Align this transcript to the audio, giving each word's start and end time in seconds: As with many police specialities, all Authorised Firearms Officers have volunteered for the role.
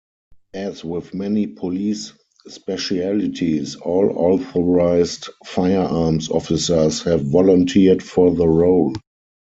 As 0.55 0.83
with 0.83 1.13
many 1.13 1.45
police 1.45 2.13
specialities, 2.47 3.75
all 3.75 4.09
Authorised 4.15 5.29
Firearms 5.45 6.27
Officers 6.31 7.03
have 7.03 7.21
volunteered 7.21 8.01
for 8.01 8.33
the 8.33 8.47
role. 8.47 8.95